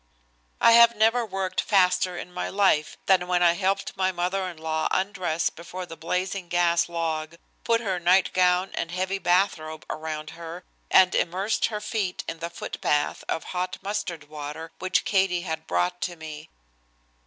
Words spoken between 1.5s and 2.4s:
faster in